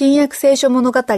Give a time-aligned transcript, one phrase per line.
[0.00, 1.16] 新約聖書物語今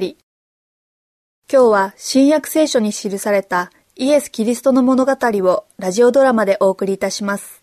[1.50, 7.62] 日は新約聖書に記されたイエス・キリストの物語をラジオドラマでお送りいたします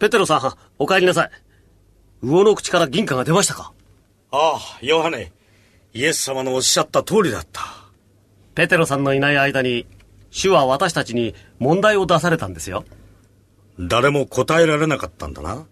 [0.00, 1.30] ペテロさん、お帰りなさい。
[2.20, 3.72] 魚の口から銀貨が出ましたか？
[4.32, 5.30] ああ、ヨハネ。
[5.94, 7.62] イエス様のおっしゃった通りだった。
[8.54, 9.86] ペテロさんのいない間に、
[10.30, 12.84] 主は私たちに問題を出されたんですよ。
[13.78, 15.66] 誰も答えられなかったんだな。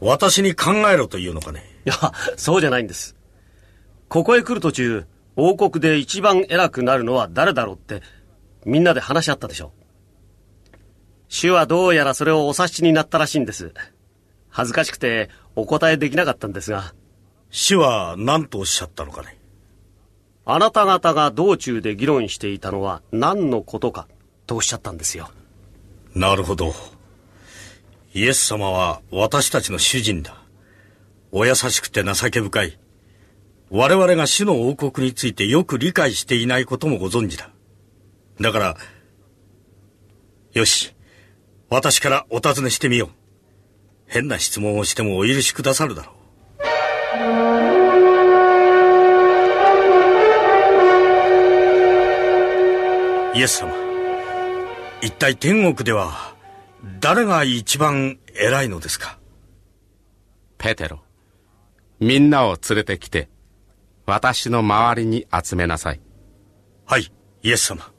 [0.00, 1.64] 私に考えろというのかね。
[1.84, 1.94] いや、
[2.36, 3.16] そうじゃないんです。
[4.08, 8.02] ここへ来る途中、王国で一番偉くなるのは誰だろうって、
[8.64, 9.72] みんなで話し合ったでしょ。
[11.28, 13.72] 主はどうやらそれをお察しになったらしいんです。
[14.50, 16.94] 恥ずかしくてお答えできなかったんですが。
[17.50, 19.36] 主は何とおっしゃったのかね。
[20.46, 24.06] あなた方が道中で議論していたのは何のことか
[24.46, 25.30] とおっしゃったんですよ。
[26.14, 26.74] なるほど。
[28.12, 30.36] イエス様は私たちの主人だ。
[31.32, 32.78] お優しくて情け深い。
[33.70, 37.50] 我々が主の王国についてよく理解していないこともご存知だ。
[38.40, 38.76] だから、
[40.52, 40.94] よし、
[41.70, 43.10] 私からお尋ねしてみよう。
[44.06, 46.23] 変な質問をしてもお許しくださるだろう。
[53.36, 53.72] イエス様、
[55.02, 56.36] 一体天国では
[57.00, 59.18] 誰が一番偉いのですか？
[60.56, 61.00] ペテロ、
[61.98, 63.28] みんなを連れてきて、
[64.06, 66.00] 私の周りに集めなさい。
[66.86, 67.10] はい、
[67.42, 67.90] イエス様。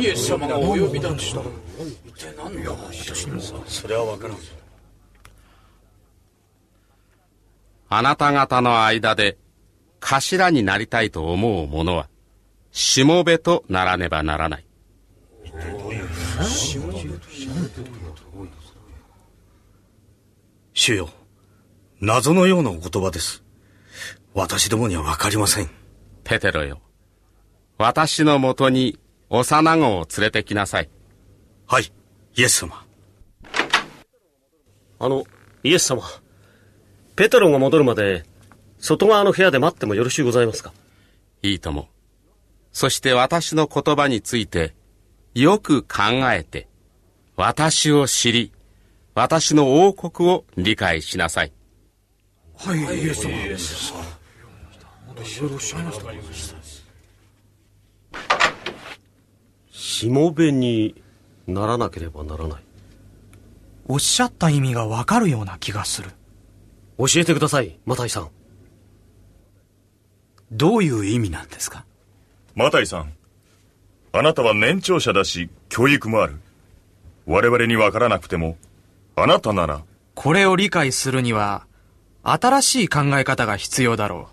[0.00, 1.40] イエス様がお呼びだとした。
[3.68, 4.38] それはわからん。
[7.94, 9.36] あなた方の間で
[10.00, 12.08] 頭になりたいと思う者は、
[12.70, 14.66] しもべとならねばならない。
[20.72, 21.10] 主よ、
[22.00, 23.44] 謎のようなお言葉です。
[24.32, 25.68] 私どもにはわかりません。
[26.24, 26.80] ペテロよ、
[27.76, 30.88] 私のもとに幼子を連れてきなさい。
[31.66, 31.92] はい、
[32.36, 32.86] イエス様。
[34.98, 35.24] あの、
[35.62, 36.21] イエス様。
[37.14, 38.24] ペテロが戻るまで、
[38.78, 40.72] 外側の部屋で待ってもよろしゅうございますか？
[41.42, 41.88] いいとも。
[42.72, 44.74] そして私の言葉について、
[45.34, 46.68] よく考えて、
[47.36, 48.52] 私を知り、
[49.14, 51.52] 私の王国を理解しなさい。
[52.56, 53.30] はい、イエス様。
[53.30, 54.00] イエス様。
[54.00, 56.20] いろいろおっしゃいましたね。
[59.70, 61.02] しもべに
[61.46, 62.62] ならなければならない。
[63.86, 66.10] おっしゃった意味がわかるような気がする。
[67.04, 68.30] 教えてください、マタイさん。
[70.52, 71.84] どういう意味なんですか？
[72.54, 73.12] マタイさん、
[74.12, 76.38] あなたは年長者だし、教育もある。
[77.26, 78.56] 我々にわからなくても、
[79.16, 79.82] あなたなら、
[80.14, 81.66] これを理解するには、
[82.22, 84.28] 新しい考え方が必要だろ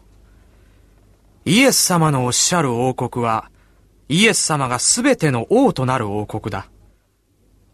[1.45, 1.49] う。
[1.49, 3.49] イエス様のおっしゃる王国は、
[4.09, 6.67] イエス様が全ての王となる王国だ。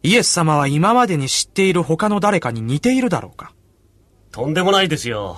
[0.03, 3.53] イエス様は今までに知っている他の誰かに似ているだろうか
[4.35, 5.37] とんでもないですよ。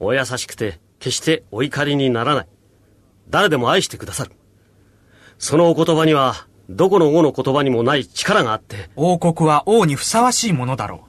[0.00, 2.48] お優しくて、決してお怒りにならない。
[3.28, 4.32] 誰でも愛してくださる。
[5.38, 11.06] そのお言葉には、どこの王の言葉にもない力があって、王国は王にふさわしいものだろ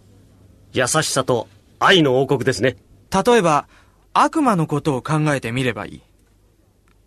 [0.74, 1.48] 優しさと
[1.80, 2.78] 愛の王国ですね。
[3.12, 3.32] う。
[3.32, 3.68] 例えば、
[4.14, 6.02] 悪魔のことを考えてみればいい。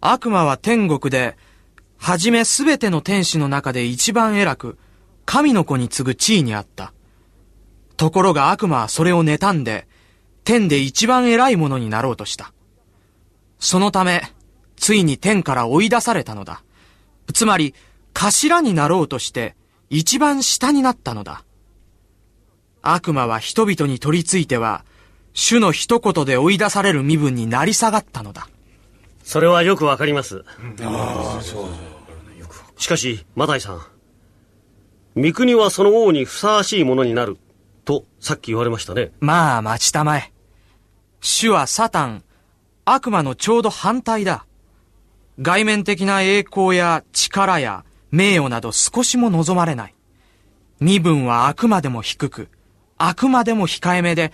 [0.00, 1.36] 悪魔は天国で、
[1.98, 4.76] はじめすべての天使の中で一番偉く、
[5.24, 6.93] 神の子に次ぐ地位にあった。
[7.96, 9.86] ところが悪魔はそれを妬んで、
[10.44, 12.52] 天で一番偉いものになろうとした。
[13.58, 14.22] そのため、
[14.76, 16.62] ついに天から追い出されたのだ。
[17.32, 17.74] つまり、
[18.12, 19.56] 頭になろうとして、
[19.90, 21.44] 一番下になったのだ。
[22.82, 24.84] 悪魔は人々に取り付いては、
[25.32, 28.48] 主の一言で追い出される身分になり下がったのだ。
[29.24, 30.44] それはよくわかります。
[32.76, 33.80] しかし、マタイさん。
[35.14, 37.38] 三国はその王にふさわしいものになる、
[37.84, 39.12] とさっき言われましたね。
[39.20, 40.32] まあ待ちたまえ。
[41.20, 42.24] 主はサタン、
[42.84, 44.46] 悪魔のちょうど反対だ。
[45.40, 49.94] 外面的な栄光や力や名誉など少しも望まれない。
[50.80, 52.48] 身分はあくまでも低く、
[52.98, 54.32] あくまでも控えめで、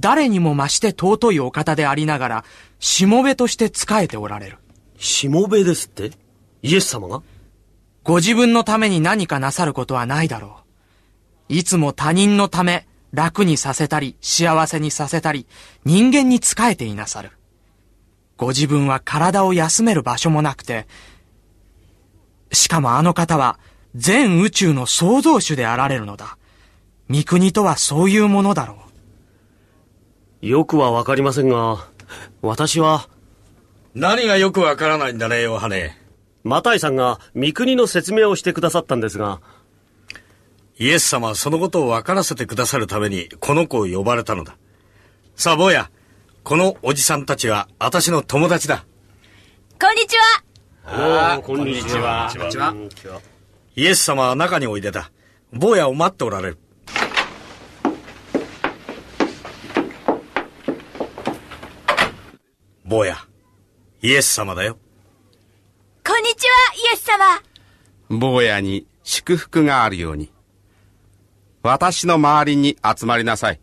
[0.00, 2.44] 誰にも増して尊いお方でありながら、
[2.80, 4.58] しもべとして仕えておられる。
[4.98, 6.10] しもべですって？
[6.62, 7.22] イエス様が？
[8.02, 10.63] ご自分のために何かなさることはないだろう。
[11.48, 15.46] いつも他人のため、楽にさせたり、幸せにさせたり、
[15.84, 17.30] 人間に仕えていなさる。
[18.36, 20.86] ご自分は体を休める場所もなくて、
[22.52, 23.58] しかもあの方は
[23.94, 26.36] 全宇宙の創造主であられるのだ。
[27.08, 28.78] 三国とはそういうものだろ
[30.42, 30.46] う。
[30.46, 31.86] よくはわかりませんが、
[32.42, 33.08] 私は。
[33.94, 35.96] 何がよくわからないんだね、ヨハネ。
[36.42, 39.40] マタイさんが三国の説明をしてくださったんですが。
[40.76, 44.56] イエス様はそのことを分からせてくださるためにこの子を呼ばれたのだ。
[45.36, 45.90] さあ、坊や、
[46.42, 48.84] このおじさんたちは私の友達だ。
[49.80, 50.44] こんにちは。
[50.86, 52.28] ああ、こんにちは。
[52.36, 53.20] こんにちは。
[53.76, 55.12] イエス様は中においでた。
[55.52, 56.58] 坊やを待っておられる。
[62.84, 63.16] 坊や、
[64.02, 64.76] イエス様だよ。
[66.04, 66.52] こんにちは、
[66.90, 68.18] イエス様。
[68.18, 70.33] 坊やに祝福があるように。
[71.64, 73.60] 私の周りに集まりなさい。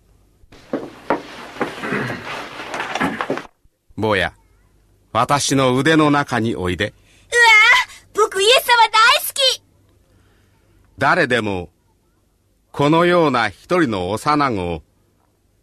[3.96, 4.34] 坊や、
[5.14, 6.88] 私の腕の中においで。
[6.88, 6.94] うわ
[8.16, 9.64] 僕イエス様大好き
[10.98, 11.70] 誰でも、
[12.72, 14.82] このような一人の幼子を、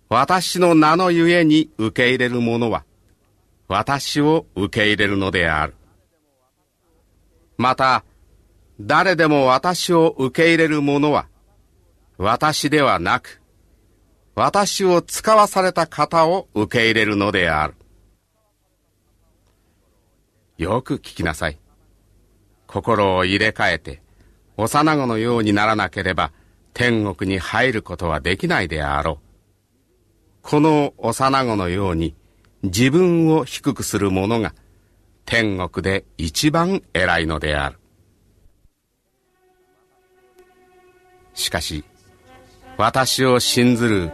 [0.08, 2.84] 私の名のゆえに受け入れる者は、
[3.66, 5.74] 私を受け入れるのである。
[7.56, 8.04] また、
[8.80, 11.26] 誰でも私を受け入れる者は、
[12.18, 13.40] 私ではなく、
[14.34, 17.74] 私を使わされた方を受け入れるのである。
[20.56, 21.58] よく聞きなさい。
[22.66, 24.02] 心を入れ替えて、
[24.56, 26.32] 幼子のようにならなければ、
[26.74, 29.18] 天国に入ることはできないであろう。
[30.42, 32.16] この幼子のように、
[32.64, 34.54] 自分を低くする者が、
[35.24, 37.78] 天国で一番偉いのである。
[41.34, 41.84] しかし、
[42.78, 44.12] 私を信ずる、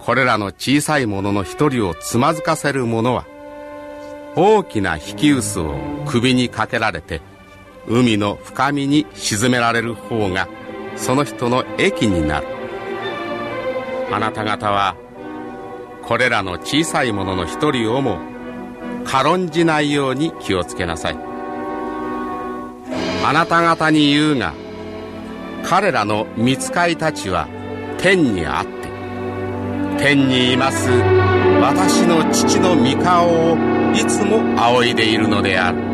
[0.00, 3.24] これらの小さい者のの一人をつまずかせる者は、
[4.34, 7.22] 大きな引き薄を首にかけられて、
[7.86, 10.48] 海の深みに沈められる方が、
[10.96, 12.48] その人の益になる。
[14.10, 14.96] あなた方は、
[16.02, 18.18] これらの小さい者の一人をも、
[19.04, 21.16] 軽んじないように気をつけなさい。
[23.24, 24.54] あなた方に言うが、
[25.62, 27.46] 彼らの見つかいたちは
[28.02, 28.70] 天にあって、
[30.02, 30.88] 天にいます
[31.60, 33.56] 私の父の御顔を
[33.92, 35.89] いつも仰いでいるのである。